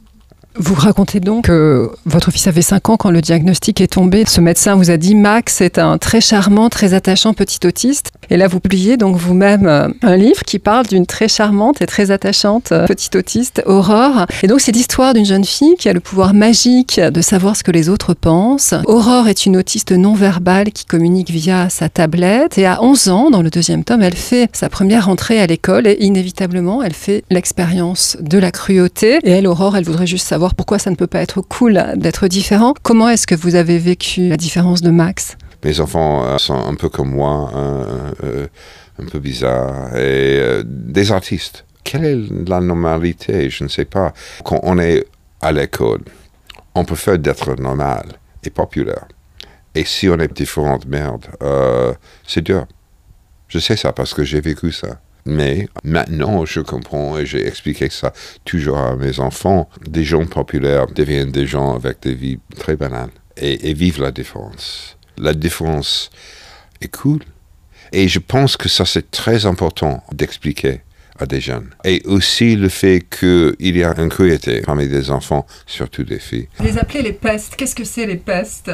Vous 0.61 0.75
racontez 0.75 1.21
donc 1.21 1.45
que 1.45 1.89
votre 2.05 2.33
fils 2.33 2.49
avait 2.49 2.63
5 2.63 2.89
ans 2.89 2.97
quand 2.97 3.11
le 3.11 3.21
diagnostic 3.21 3.81
est 3.81 3.93
tombé. 3.93 4.25
Ce 4.27 4.41
médecin 4.41 4.75
vous 4.75 4.91
a 4.91 4.97
dit 4.97 5.15
Max 5.15 5.61
est 5.61 5.79
un 5.79 5.99
très 5.99 6.21
charmant, 6.21 6.69
très 6.69 6.95
attachant 6.95 7.33
petit 7.33 7.65
autiste. 7.65 8.11
Et 8.29 8.37
là, 8.37 8.49
vous 8.49 8.59
publiez 8.59 8.97
donc 8.97 9.17
vous-même 9.17 9.67
euh, 9.67 9.89
un 10.03 10.17
livre 10.17 10.43
qui 10.45 10.59
parle 10.59 10.87
d'une 10.87 11.07
très 11.07 11.29
charmante 11.29 11.81
et 11.81 11.87
très 11.87 12.11
attachante 12.11 12.73
euh, 12.73 12.87
petite 12.87 13.15
autiste, 13.15 13.63
Aurore. 13.67 14.27
Et 14.43 14.49
donc, 14.49 14.61
c'est 14.61 14.73
l'histoire 14.73 15.15
d'une 15.15 15.25
jeune 15.25 15.45
fille 15.45 15.77
qui 15.79 15.89
a 15.89 15.93
le 15.93 16.01
pouvoir 16.01 16.35
magique 16.35 17.01
de 17.01 17.21
savoir 17.21 17.55
ce 17.55 17.63
que 17.63 17.71
les 17.71 17.89
autres 17.89 18.15
pensent. 18.15 18.75
Aurore 18.85 19.29
est 19.29 19.47
une 19.47 19.57
autiste 19.57 19.93
non 19.93 20.15
verbale 20.15 20.73
qui 20.73 20.85
communique 20.85 21.31
via 21.31 21.71
sa 21.71 21.89
tablette. 21.89 22.59
Et 22.59 22.67
à 22.67 22.83
11 22.83 23.09
ans, 23.09 23.31
dans 23.31 23.43
le 23.43 23.51
deuxième 23.51 23.85
tome, 23.85 24.03
elle 24.03 24.17
fait 24.17 24.51
sa 24.53 24.69
première 24.69 25.09
entrée 25.09 25.41
à 25.41 25.47
l'école 25.47 25.87
et 25.87 25.99
inévitablement, 26.01 26.83
elle 26.83 26.95
fait 26.95 27.23
l'expérience 27.31 28.17
de 28.21 28.39
la 28.39 28.51
cruauté. 28.51 29.21
Et 29.23 29.31
elle, 29.31 29.47
Aurore, 29.47 29.77
elle 29.77 29.85
voudrait 29.85 30.07
juste 30.07 30.27
savoir 30.27 30.48
pourquoi 30.55 30.79
ça 30.79 30.91
ne 30.91 30.97
peut 30.97 31.07
pas 31.07 31.21
être 31.21 31.41
cool 31.41 31.83
d'être 31.97 32.29
différent. 32.29 32.75
Comment 32.83 33.09
est-ce 33.09 33.27
que 33.27 33.35
vous 33.35 33.55
avez 33.55 33.79
vécu 33.79 34.29
la 34.29 34.37
différence 34.37 34.83
de 34.83 34.91
Max? 34.91 35.37
Mes 35.65 35.81
enfants 35.81 36.25
euh, 36.25 36.39
sont 36.39 36.55
un 36.55 36.75
peu 36.75 36.89
comme 36.89 37.11
moi, 37.11 37.51
euh, 37.55 38.13
euh, 38.25 38.47
un 39.01 39.07
peu 39.07 39.19
bizarres, 39.19 39.97
et 39.97 40.63
des 40.65 41.13
artistes. 41.13 41.65
Quelle 41.85 42.05
est 42.05 42.49
la 42.49 42.61
normalité 42.61 43.51
Je 43.51 43.65
ne 43.65 43.69
sais 43.69 43.85
pas. 43.85 44.13
Quand 44.45 44.61
on 44.63 44.79
est 44.79 45.07
à 45.41 45.53
l'école, 45.53 46.03
on 46.75 46.85
faire 46.85 47.19
d'être 47.19 47.55
normal 47.55 48.07
et 48.45 48.51
populaire. 48.51 49.07
Et 49.75 49.85
si 49.85 50.09
on 50.09 50.19
est 50.19 50.33
différent, 50.33 50.79
merde, 50.87 51.27
c'est 52.27 52.43
dur. 52.43 52.67
Je 53.49 53.59
sais 53.59 53.77
ça 53.77 53.93
parce 53.93 54.13
que 54.15 54.25
j'ai 54.25 54.41
vécu 54.41 54.73
ça. 54.73 55.01
Mais 55.27 55.69
maintenant, 55.85 56.45
je 56.45 56.61
comprends 56.61 57.19
et 57.19 57.27
j'ai 57.27 57.47
expliqué 57.47 57.91
ça 57.91 58.13
toujours 58.45 58.79
à 58.79 58.97
mes 58.97 59.21
enfants. 59.21 59.69
Des 59.87 60.05
gens 60.05 60.25
populaires 60.27 60.87
deviennent 60.87 61.33
des 61.33 61.47
gens 61.47 61.75
avec 61.75 62.01
des 62.01 62.15
vies 62.15 62.39
très 62.57 62.77
banales 62.77 63.11
et, 63.37 63.75
vivent 63.75 64.01
la 64.01 64.11
différence. 64.11 64.97
La 65.17 65.35
différence 65.35 66.11
est 66.81 66.95
cool. 66.95 67.21
Et 67.93 68.09
je 68.09 68.19
pense 68.19 68.57
que 68.57 68.69
ça, 68.69 68.85
c'est 68.85 69.11
très 69.11 69.47
important 69.47 70.03
d'expliquer 70.13 70.81
à 71.19 71.27
des 71.27 71.41
jeunes. 71.41 71.71
Et 71.85 72.03
aussi 72.05 72.57
le 72.57 72.69
fait 72.69 73.03
qu'il 73.09 73.77
y 73.77 73.85
a 73.85 73.95
une 73.99 74.09
cruauté 74.09 74.61
parmi 74.61 74.89
des 74.89 75.11
enfants, 75.11 75.47
surtout 75.67 76.05
des 76.05 76.19
filles. 76.19 76.49
Les 76.63 76.79
appeler 76.79 77.03
les 77.03 77.13
pestes, 77.13 77.57
qu'est-ce 77.57 77.75
que 77.75 77.85
c'est 77.85 78.07
les 78.07 78.17
pestes? 78.17 78.71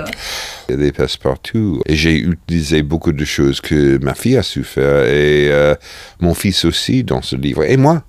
Il 0.68 0.72
y 0.72 0.74
a 0.74 0.80
des 0.80 0.92
pestes 0.92 1.22
partout. 1.22 1.80
Et 1.86 1.96
j'ai 1.96 2.18
utilisé 2.18 2.82
beaucoup 2.82 3.12
de 3.12 3.24
choses 3.24 3.60
que 3.60 3.98
ma 4.02 4.14
fille 4.14 4.36
a 4.36 4.42
su 4.42 4.64
faire 4.64 5.04
et 5.06 5.50
euh, 5.50 5.74
mon 6.20 6.34
fils 6.34 6.64
aussi 6.64 7.04
dans 7.04 7.22
ce 7.22 7.36
livre. 7.36 7.64
Et 7.64 7.76
moi 7.76 8.04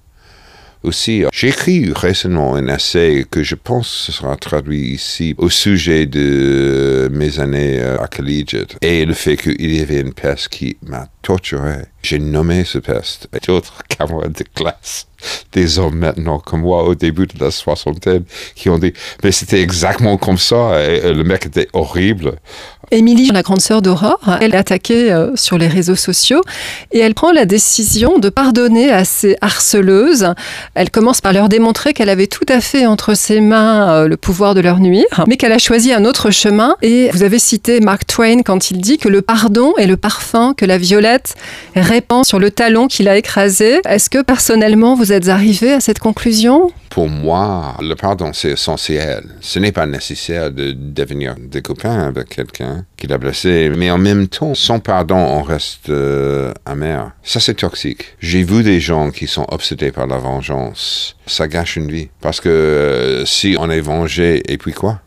aussi. 0.85 1.23
J'ai 1.33 1.49
écrit 1.49 1.91
récemment 1.93 2.55
un 2.55 2.67
essai 2.67 3.25
que 3.29 3.43
je 3.43 3.55
pense 3.55 4.11
sera 4.11 4.35
traduit 4.35 4.93
ici 4.93 5.35
au 5.37 5.49
sujet 5.49 6.05
de 6.05 7.09
mes 7.11 7.39
années 7.39 7.79
euh, 7.79 7.97
à 7.99 8.07
Collegiate 8.07 8.77
et 8.81 9.05
le 9.05 9.13
fait 9.13 9.35
qu'il 9.35 9.75
y 9.75 9.81
avait 9.81 10.01
une 10.01 10.13
peste 10.13 10.49
qui 10.49 10.77
m'a 10.85 11.07
torturé. 11.21 11.85
J'ai 12.05 12.19
nommé 12.19 12.63
ce 12.65 12.77
peste. 12.77 13.27
Et 13.35 13.43
d'autres 13.43 13.81
camarades 13.89 14.33
de 14.33 14.45
classe, 14.53 15.07
des 15.53 15.79
hommes 15.79 15.97
maintenant 15.97 16.37
comme 16.37 16.61
moi 16.61 16.83
au 16.83 16.93
début 16.93 17.25
de 17.25 17.43
la 17.43 17.49
soixantaine, 17.49 18.25
qui 18.53 18.69
ont 18.69 18.77
dit 18.77 18.93
Mais 19.23 19.31
c'était 19.31 19.61
exactement 19.61 20.17
comme 20.17 20.37
ça. 20.37 20.79
Et 20.83 21.11
le 21.11 21.23
mec 21.23 21.47
était 21.47 21.67
horrible. 21.73 22.33
Émilie, 22.91 23.31
la 23.31 23.41
grande 23.41 23.61
sœur 23.61 23.81
d'Aurore, 23.81 24.19
elle 24.41 24.53
est 24.53 24.57
attaquée 24.57 25.11
euh, 25.11 25.35
sur 25.35 25.57
les 25.57 25.67
réseaux 25.67 25.95
sociaux 25.95 26.41
et 26.91 26.99
elle 26.99 27.15
prend 27.15 27.31
la 27.31 27.45
décision 27.45 28.19
de 28.19 28.29
pardonner 28.29 28.91
à 28.91 29.05
ses 29.05 29.35
harceleuses. 29.41 30.33
Elle 30.75 30.91
commence 30.91 31.19
par 31.19 31.33
leur 31.33 31.49
démontrer 31.49 31.93
qu'elle 31.93 32.09
avait 32.09 32.27
tout 32.27 32.45
à 32.47 32.61
fait 32.61 32.85
entre 32.85 33.15
ses 33.15 33.41
mains 33.41 33.89
euh, 33.89 34.07
le 34.07 34.17
pouvoir 34.17 34.53
de 34.53 34.61
leur 34.61 34.79
nuire, 34.79 35.25
mais 35.27 35.37
qu'elle 35.37 35.51
a 35.51 35.57
choisi 35.57 35.93
un 35.93 36.05
autre 36.05 36.29
chemin. 36.29 36.75
Et 36.81 37.09
vous 37.11 37.23
avez 37.23 37.39
cité 37.39 37.79
Mark 37.79 38.05
Twain 38.05 38.41
quand 38.43 38.69
il 38.69 38.77
dit 38.79 38.97
que 38.97 39.09
le 39.09 39.21
pardon 39.21 39.73
est 39.77 39.87
le 39.87 39.97
parfum 39.97 40.53
que 40.55 40.65
la 40.65 40.77
violette 40.77 41.35
sur 42.23 42.39
le 42.39 42.51
talon 42.51 42.87
qu'il 42.87 43.07
a 43.07 43.17
écrasé. 43.17 43.79
Est-ce 43.85 44.09
que 44.09 44.21
personnellement 44.21 44.95
vous 44.95 45.11
êtes 45.11 45.29
arrivé 45.29 45.71
à 45.71 45.79
cette 45.79 45.99
conclusion? 45.99 46.71
Pour 46.89 47.07
moi, 47.07 47.75
le 47.81 47.95
pardon 47.95 48.31
c'est 48.33 48.51
essentiel. 48.51 49.23
Ce 49.41 49.59
n'est 49.59 49.71
pas 49.71 49.85
nécessaire 49.85 50.51
de 50.51 50.71
devenir 50.71 51.35
des 51.37 51.61
copains 51.61 52.07
avec 52.07 52.29
quelqu'un 52.29 52.85
qui 52.97 53.07
l'a 53.07 53.17
blessé, 53.17 53.71
mais 53.75 53.91
en 53.91 53.97
même 53.97 54.27
temps, 54.27 54.55
sans 54.55 54.79
pardon, 54.79 55.17
on 55.17 55.41
reste 55.41 55.89
euh, 55.89 56.53
amer. 56.65 57.11
Ça, 57.23 57.39
c'est 57.39 57.55
toxique. 57.55 58.15
J'ai 58.19 58.43
vu 58.43 58.63
des 58.63 58.79
gens 58.79 59.11
qui 59.11 59.27
sont 59.27 59.45
obsédés 59.49 59.91
par 59.91 60.07
la 60.07 60.17
vengeance. 60.17 61.15
Ça 61.25 61.47
gâche 61.47 61.75
une 61.75 61.91
vie. 61.91 62.09
Parce 62.21 62.41
que 62.41 62.49
euh, 62.49 63.25
si 63.25 63.55
on 63.59 63.69
est 63.69 63.81
vengé, 63.81 64.41
et 64.51 64.57
puis 64.57 64.73
quoi? 64.73 64.99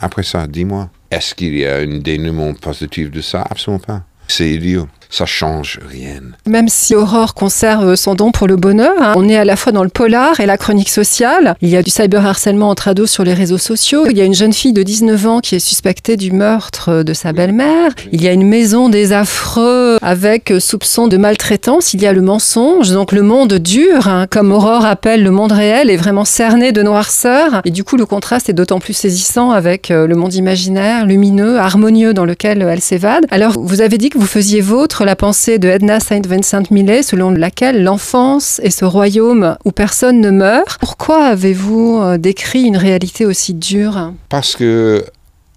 Après 0.00 0.22
ça, 0.22 0.46
dis-moi. 0.46 0.90
Est-ce 1.10 1.34
qu'il 1.34 1.56
y 1.56 1.64
a 1.64 1.76
un 1.76 1.98
dénouement 1.98 2.52
positif 2.54 3.10
de 3.10 3.20
ça? 3.20 3.44
Absolument 3.48 3.80
pas. 3.80 4.02
C'est 4.28 4.50
idiot 4.50 4.88
ça 5.10 5.26
change 5.26 5.80
rien. 5.88 6.20
Même 6.46 6.68
si 6.68 6.94
Aurore 6.94 7.34
conserve 7.34 7.96
son 7.96 8.14
don 8.14 8.32
pour 8.32 8.46
le 8.46 8.56
bonheur, 8.56 8.94
hein, 9.00 9.12
on 9.16 9.28
est 9.28 9.36
à 9.36 9.44
la 9.44 9.56
fois 9.56 9.72
dans 9.72 9.82
le 9.82 9.88
polar 9.88 10.40
et 10.40 10.46
la 10.46 10.56
chronique 10.56 10.88
sociale. 10.88 11.56
Il 11.60 11.68
y 11.68 11.76
a 11.76 11.82
du 11.82 11.90
cyberharcèlement 11.90 12.70
entre 12.70 12.88
ados 12.88 13.10
sur 13.10 13.24
les 13.24 13.34
réseaux 13.34 13.58
sociaux. 13.58 14.06
Il 14.10 14.16
y 14.16 14.20
a 14.20 14.24
une 14.24 14.34
jeune 14.34 14.52
fille 14.52 14.72
de 14.72 14.82
19 14.82 15.26
ans 15.26 15.40
qui 15.40 15.54
est 15.54 15.60
suspectée 15.60 16.16
du 16.16 16.32
meurtre 16.32 17.02
de 17.02 17.14
sa 17.14 17.32
belle-mère. 17.32 17.92
Il 18.12 18.22
y 18.22 18.28
a 18.28 18.32
une 18.32 18.46
maison 18.46 18.88
des 18.88 19.12
affreux 19.12 19.98
avec 20.02 20.52
soupçon 20.58 21.08
de 21.08 21.16
maltraitance. 21.16 21.94
Il 21.94 22.02
y 22.02 22.06
a 22.06 22.12
le 22.12 22.22
mensonge. 22.22 22.90
Donc 22.90 23.12
le 23.12 23.22
monde 23.22 23.54
dur, 23.54 24.08
hein, 24.08 24.26
comme 24.28 24.52
Aurore 24.52 24.84
appelle 24.84 25.22
le 25.22 25.30
monde 25.30 25.52
réel, 25.52 25.90
est 25.90 25.96
vraiment 25.96 26.24
cerné 26.24 26.72
de 26.72 26.82
noirceur. 26.82 27.60
Et 27.64 27.70
du 27.70 27.84
coup, 27.84 27.96
le 27.96 28.06
contraste 28.06 28.48
est 28.48 28.52
d'autant 28.52 28.78
plus 28.78 28.92
saisissant 28.92 29.50
avec 29.50 29.90
euh, 29.90 30.06
le 30.06 30.14
monde 30.14 30.34
imaginaire, 30.34 31.06
lumineux, 31.06 31.58
harmonieux 31.58 32.14
dans 32.14 32.24
lequel 32.24 32.62
elle 32.62 32.80
s'évade. 32.80 33.26
Alors, 33.30 33.54
vous 33.58 33.80
avez 33.80 33.98
dit 33.98 34.10
que 34.10 34.18
vous 34.18 34.26
faisiez 34.26 34.60
vôtre 34.60 34.95
la 35.04 35.16
pensée 35.16 35.58
de 35.58 35.68
Edna 35.68 36.00
Saint 36.00 36.22
Vincent 36.26 36.62
Millay 36.70 37.02
selon 37.02 37.30
laquelle 37.30 37.82
l'enfance 37.82 38.60
est 38.62 38.70
ce 38.70 38.84
royaume 38.84 39.56
où 39.64 39.72
personne 39.72 40.20
ne 40.20 40.30
meurt. 40.30 40.80
Pourquoi 40.80 41.24
avez-vous 41.24 42.00
euh, 42.00 42.18
décrit 42.18 42.62
une 42.62 42.76
réalité 42.76 43.26
aussi 43.26 43.54
dure? 43.54 44.12
Parce 44.28 44.56
que 44.56 45.04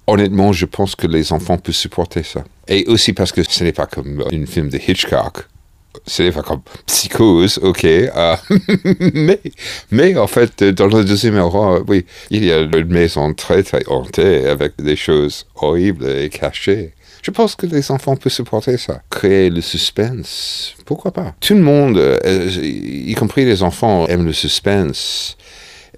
honnêtement, 0.07 0.51
je 0.51 0.65
pense 0.65 0.95
que 0.95 1.07
les 1.07 1.31
enfants 1.31 1.57
peuvent 1.57 1.75
supporter 1.75 2.23
ça. 2.23 2.43
Et 2.67 2.85
aussi 2.87 3.13
parce 3.13 3.31
que 3.31 3.43
ce 3.43 3.63
n'est 3.63 3.71
pas 3.71 3.85
comme 3.85 4.23
un 4.31 4.45
film 4.45 4.69
de 4.69 4.77
Hitchcock. 4.77 5.45
Ce 6.05 6.23
n'est 6.23 6.31
pas 6.31 6.43
comme 6.43 6.61
psychose, 6.85 7.59
ok. 7.61 7.83
Euh, 7.83 8.35
mais, 9.13 9.39
mais 9.91 10.17
en 10.17 10.27
fait, 10.27 10.63
dans 10.63 10.87
le 10.87 11.03
deuxième 11.03 11.35
héros, 11.35 11.79
oui, 11.87 12.05
il 12.29 12.45
y 12.45 12.51
a 12.51 12.59
une 12.59 12.85
maison 12.85 13.33
très 13.33 13.63
très 13.63 13.83
hantée 13.87 14.47
avec 14.47 14.73
des 14.77 14.95
choses 14.95 15.45
horribles 15.55 16.07
et 16.09 16.29
cachées. 16.29 16.93
Je 17.21 17.31
pense 17.31 17.55
que 17.55 17.65
les 17.65 17.91
enfants 17.91 18.15
peuvent 18.15 18.31
supporter 18.31 18.77
ça. 18.77 19.01
Créer 19.09 19.49
le 19.49 19.61
suspense, 19.61 20.75
pourquoi 20.85 21.11
pas? 21.11 21.35
Tout 21.39 21.55
le 21.55 21.61
monde, 21.61 21.97
euh, 21.97 22.49
y 22.61 23.13
compris 23.15 23.45
les 23.45 23.63
enfants, 23.63 24.07
aiment 24.07 24.25
le 24.25 24.33
suspense 24.33 25.37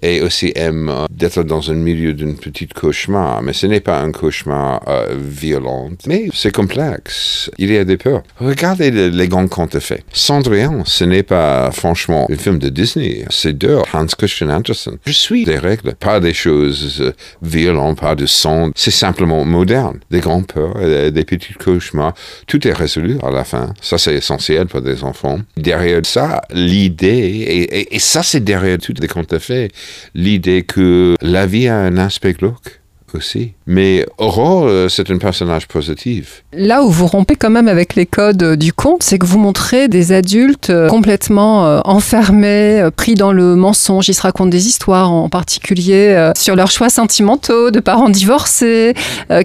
et 0.02 0.20
aussi 0.20 0.52
aime 0.56 0.88
euh, 0.88 1.06
d'être 1.10 1.42
dans 1.42 1.70
un 1.70 1.74
milieu 1.74 2.12
d'un 2.12 2.34
petit 2.34 2.66
cauchemar. 2.66 3.42
Mais 3.42 3.52
ce 3.52 3.66
n'est 3.66 3.80
pas 3.80 4.00
un 4.00 4.12
cauchemar 4.12 4.82
euh, 4.88 5.16
violent, 5.16 5.90
mais 6.06 6.28
c'est 6.34 6.52
complexe. 6.52 7.50
Il 7.58 7.72
y 7.72 7.76
a 7.76 7.84
des 7.84 7.96
peurs. 7.96 8.22
Regardez 8.38 8.90
les 8.90 9.28
grands 9.28 9.48
contes 9.48 9.78
faits. 9.78 10.04
Cendrillon, 10.12 10.84
ce 10.84 11.04
n'est 11.04 11.22
pas 11.22 11.70
franchement 11.70 12.26
un 12.30 12.36
film 12.36 12.58
de 12.58 12.68
Disney. 12.68 13.24
C'est 13.30 13.56
de 13.56 13.78
Hans 13.92 14.06
Christian 14.06 14.50
Andersen. 14.50 14.98
Je 15.06 15.12
suis 15.12 15.44
des 15.44 15.58
règles, 15.58 15.94
pas 15.94 16.20
des 16.20 16.34
choses 16.34 17.00
euh, 17.00 17.12
violentes, 17.42 18.00
pas 18.00 18.14
de 18.14 18.26
sang. 18.26 18.70
C'est 18.74 18.90
simplement 18.90 19.44
moderne. 19.44 20.00
Des 20.10 20.20
grands 20.20 20.42
peurs, 20.42 20.74
des 21.10 21.24
petits 21.24 21.54
cauchemars. 21.54 22.14
Tout 22.46 22.66
est 22.66 22.72
résolu 22.72 23.18
à 23.22 23.30
la 23.30 23.44
fin. 23.44 23.72
Ça, 23.80 23.98
c'est 23.98 24.14
essentiel 24.14 24.66
pour 24.66 24.82
des 24.82 25.04
enfants. 25.04 25.38
Derrière 25.56 26.04
ça, 26.04 26.42
l'idée, 26.50 27.08
et, 27.08 27.94
et, 27.94 27.98
ça, 27.98 28.22
c'est 28.22 28.42
derrière 28.42 28.78
tous 28.78 28.94
les 29.00 29.08
contes 29.08 29.38
faits 29.38 29.72
l'idée 30.14 30.62
que 30.62 31.14
la 31.20 31.46
vie 31.46 31.68
a 31.68 31.76
un 31.76 31.96
aspect 31.96 32.34
glauque 32.34 32.81
aussi. 33.14 33.52
Mais 33.66 34.06
Aurore, 34.18 34.66
euh, 34.66 34.88
c'est 34.88 35.10
un 35.10 35.18
personnage 35.18 35.68
positif. 35.68 36.44
Là 36.52 36.82
où 36.82 36.90
vous 36.90 37.06
rompez 37.06 37.36
quand 37.36 37.50
même 37.50 37.68
avec 37.68 37.94
les 37.94 38.06
codes 38.06 38.56
du 38.56 38.72
conte, 38.72 39.02
c'est 39.02 39.18
que 39.18 39.26
vous 39.26 39.38
montrez 39.38 39.88
des 39.88 40.12
adultes 40.12 40.70
euh, 40.70 40.88
complètement 40.88 41.66
euh, 41.66 41.80
enfermés, 41.84 42.88
pris 42.96 43.14
dans 43.14 43.32
le 43.32 43.54
mensonge. 43.56 44.08
Ils 44.08 44.14
se 44.14 44.22
racontent 44.22 44.50
des 44.50 44.66
histoires, 44.66 45.10
en 45.10 45.28
particulier 45.28 46.32
sur 46.36 46.56
leurs 46.56 46.70
choix 46.70 46.88
sentimentaux, 46.88 47.70
de 47.70 47.80
parents 47.80 48.08
divorcés, 48.08 48.94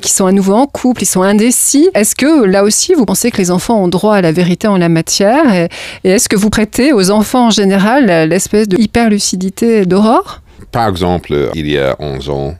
qui 0.01 0.11
sont 0.11 0.25
à 0.25 0.31
nouveau 0.31 0.53
en 0.53 0.67
couple, 0.67 1.03
ils 1.03 1.07
sont 1.07 1.21
indécis. 1.21 1.89
Est-ce 1.93 2.15
que 2.15 2.45
là 2.45 2.63
aussi, 2.63 2.93
vous 2.93 3.05
pensez 3.05 3.31
que 3.31 3.37
les 3.37 3.51
enfants 3.51 3.81
ont 3.81 3.87
droit 3.87 4.15
à 4.15 4.21
la 4.21 4.31
vérité 4.31 4.67
en 4.67 4.77
la 4.77 4.89
matière 4.89 5.53
Et, 5.53 5.69
et 6.03 6.11
est-ce 6.11 6.29
que 6.29 6.35
vous 6.35 6.49
prêtez 6.49 6.93
aux 6.93 7.11
enfants 7.11 7.47
en 7.47 7.51
général 7.51 8.27
l'espèce 8.29 8.67
de 8.67 8.79
hyper-lucidité 8.79 9.85
d'Aurore? 9.85 10.41
Par 10.71 10.89
exemple, 10.89 11.49
il 11.55 11.67
y 11.67 11.77
a 11.77 11.95
11 11.99 12.29
ans, 12.29 12.55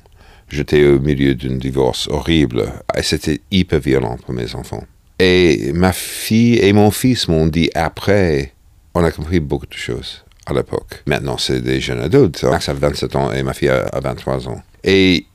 J'étais 0.50 0.86
au 0.86 1.00
milieu 1.00 1.36
d'un 1.36 1.56
divorce 1.56 2.08
horrible 2.08 2.72
et 2.96 3.04
c'était 3.04 3.42
hyper 3.52 3.80
violent 3.80 4.18
pour 4.18 4.34
mes 4.34 4.56
enfants. 4.56 4.86
Et 5.20 5.72
ma 5.74 5.92
fille 5.94 6.58
et 6.60 6.72
mon 6.74 6.92
fils 6.92 7.28
m'ont 7.28 7.48
dit 7.48 7.70
après, 7.74 8.54
on 8.94 9.04
a 9.04 9.12
compris 9.12 9.40
beaucoup 9.40 9.66
de 9.66 9.74
choses 9.74 10.24
à 10.46 10.54
l'époque. 10.54 11.04
Maintenant, 11.06 11.38
c'est 11.38 11.62
des 11.62 11.82
jeunes 11.82 12.00
adultes. 12.00 12.44
Max 12.44 12.70
a 12.70 12.74
27 12.74 13.16
ans 13.16 13.32
et 13.32 13.44
ma 13.44 13.54
fille 13.54 13.70
a 13.70 14.00
23 14.02 14.48
ans. 14.48 14.62
Et 14.84 15.26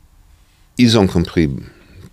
ils 0.78 0.98
ont 0.98 1.06
compris 1.06 1.50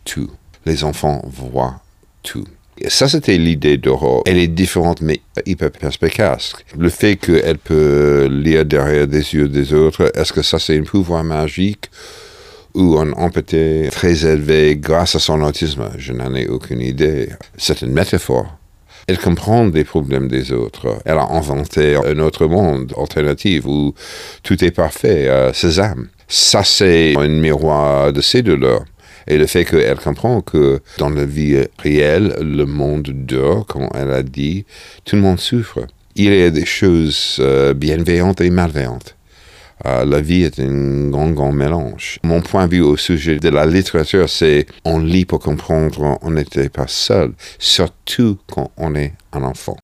tout. 0.04 0.30
Les 0.66 0.84
enfants 0.84 1.22
voient 1.26 1.82
tout. 2.24 2.46
Et 2.82 2.90
ça, 2.90 3.10
c'était 3.10 3.38
l'idée 3.38 3.78
d'Aurore. 3.78 4.24
Elle 4.26 4.38
est 4.38 4.48
différente, 4.48 5.02
mais 5.02 5.20
hyper 5.46 5.72
perspicace. 5.72 6.54
Le 6.78 6.90
fait 6.90 7.18
qu'elle 7.18 7.58
peut 7.58 8.28
lire 8.32 8.66
derrière 8.66 9.08
des 9.08 9.34
yeux 9.34 9.50
des 9.50 9.74
autres, 9.74 10.12
est-ce 10.16 10.32
que 10.32 10.42
ça, 10.42 10.60
c'est 10.60 10.78
un 10.78 10.84
pouvoir 10.84 11.24
magique? 11.24 11.90
Ou 12.74 12.98
un 12.98 13.12
empathie 13.14 13.90
très 13.92 14.26
élevé 14.26 14.78
grâce 14.78 15.16
à 15.16 15.20
son 15.20 15.42
autisme. 15.42 15.90
Je 15.98 16.14
n'en 16.14 16.34
ai 16.36 16.48
aucune 16.48 16.82
idée. 16.82 17.30
C'est 17.58 17.82
une 17.82 17.92
métaphore. 17.92 18.56
Elle 19.08 19.18
comprend 19.18 19.66
des 19.66 19.84
problèmes 19.84 20.28
des 20.28 20.52
autres. 20.52 21.00
Elle 21.04 21.18
a 21.18 21.28
inventé 21.32 21.96
un 21.96 22.20
autre 22.20 22.46
monde 22.46 22.94
alternatif 22.96 23.66
où 23.66 23.96
tout 24.44 24.64
est 24.64 24.72
parfait. 24.72 25.28
Euh, 25.28 25.52
Sésame. 25.52 26.10
Ça, 26.28 26.64
c'est 26.64 27.18
un 27.18 27.28
miroir 27.28 28.14
de 28.14 28.22
ces 28.22 28.44
deux-là. 28.44 28.80
Et 29.28 29.38
le 29.38 29.48
fait 29.48 29.66
qu'elle 29.66 29.98
comprend 29.98 30.42
que 30.42 30.80
dans 30.98 31.10
la 31.10 31.26
vie 31.26 31.58
réelle, 31.80 32.36
le 32.40 32.66
monde 32.66 33.10
dehors, 33.12 33.66
comme 33.66 33.88
elle 33.96 34.12
a 34.12 34.24
dit, 34.24 34.66
tout 35.06 35.16
le 35.16 35.24
monde 35.24 35.40
souffre. 35.40 35.80
Il 36.16 36.34
y 36.34 36.44
a 36.44 36.50
des 36.50 36.66
choses 36.66 37.38
euh, 37.40 37.74
bienveillantes 37.74 38.42
et 38.42 38.50
malveillantes. 38.50 39.16
Euh, 39.86 40.06
la 40.06 40.22
vie 40.22 40.44
est 40.44 40.60
un 40.60 41.10
grand, 41.10 41.30
grand 41.32 41.52
mélange. 41.52 42.20
Mon 42.24 42.42
point 42.42 42.68
de 42.68 42.76
vue 42.76 42.82
au 42.82 42.98
sujet 42.98 43.38
de 43.38 43.50
la 43.50 43.66
littérature, 43.66 44.30
c'est 44.30 44.66
on 44.84 45.00
lit 45.00 45.26
pour 45.26 45.40
comprendre, 45.40 46.18
on 46.22 46.32
n'était 46.32 46.70
pas 46.70 46.88
seul, 46.88 47.34
surtout 47.58 48.38
quand 48.52 48.72
on 48.78 48.96
est 48.96 49.14
un 49.32 49.44
enfant. 49.44 49.78